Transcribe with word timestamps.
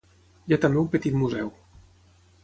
Hi 0.45 0.53
ha 0.55 0.57
també 0.63 0.79
un 0.83 0.87
petit 0.95 1.19
museu. 1.23 1.51